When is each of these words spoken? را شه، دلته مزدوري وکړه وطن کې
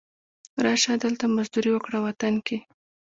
را 0.63 0.73
شه، 0.81 0.93
دلته 1.03 1.25
مزدوري 1.35 1.71
وکړه 1.73 1.97
وطن 2.05 2.33
کې 2.45 2.57